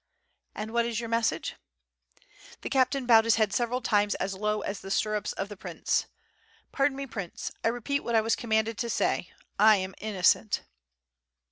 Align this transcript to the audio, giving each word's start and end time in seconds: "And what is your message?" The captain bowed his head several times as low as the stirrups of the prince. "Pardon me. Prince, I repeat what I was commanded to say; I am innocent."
"And 0.55 0.71
what 0.71 0.87
is 0.87 0.99
your 0.99 1.09
message?" 1.09 1.57
The 2.61 2.71
captain 2.71 3.05
bowed 3.05 3.23
his 3.25 3.35
head 3.35 3.53
several 3.53 3.81
times 3.81 4.15
as 4.15 4.33
low 4.33 4.61
as 4.61 4.79
the 4.79 4.89
stirrups 4.89 5.31
of 5.33 5.47
the 5.47 5.55
prince. 5.55 6.07
"Pardon 6.71 6.97
me. 6.97 7.05
Prince, 7.05 7.51
I 7.63 7.67
repeat 7.67 7.99
what 7.99 8.15
I 8.15 8.21
was 8.21 8.35
commanded 8.35 8.79
to 8.79 8.89
say; 8.89 9.31
I 9.59 9.75
am 9.75 9.93
innocent." 9.99 10.63